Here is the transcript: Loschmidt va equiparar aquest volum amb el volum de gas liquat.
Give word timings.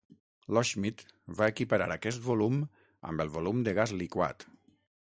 Loschmidt 0.57 1.03
va 1.41 1.51
equiparar 1.53 1.89
aquest 1.97 2.25
volum 2.31 2.59
amb 3.13 3.27
el 3.27 3.33
volum 3.39 3.63
de 3.69 3.79
gas 3.83 3.99
liquat. 4.03 4.53